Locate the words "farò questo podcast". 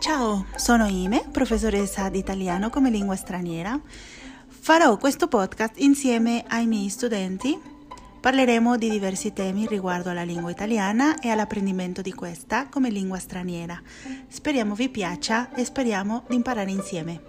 4.48-5.74